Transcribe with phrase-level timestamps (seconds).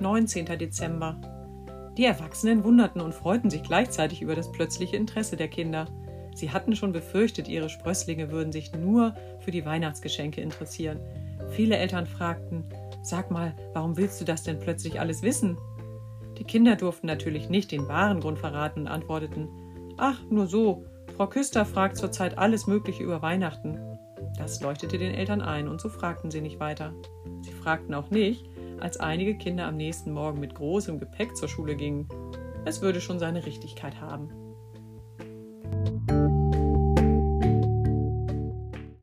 [0.00, 0.46] 19.
[0.58, 1.20] Dezember.
[1.96, 5.86] Die Erwachsenen wunderten und freuten sich gleichzeitig über das plötzliche Interesse der Kinder.
[6.34, 11.00] Sie hatten schon befürchtet, ihre Sprösslinge würden sich nur für die Weihnachtsgeschenke interessieren.
[11.50, 12.64] Viele Eltern fragten,
[13.02, 15.58] Sag mal, warum willst du das denn plötzlich alles wissen?
[16.38, 19.48] Die Kinder durften natürlich nicht den wahren Grund verraten und antworteten,
[19.96, 20.84] Ach, nur so,
[21.16, 23.78] Frau Küster fragt zurzeit alles Mögliche über Weihnachten.
[24.36, 26.92] Das leuchtete den Eltern ein und so fragten sie nicht weiter.
[27.42, 28.44] Sie fragten auch nicht,
[28.80, 32.08] als einige Kinder am nächsten Morgen mit großem Gepäck zur Schule gingen.
[32.64, 34.30] Es würde schon seine Richtigkeit haben.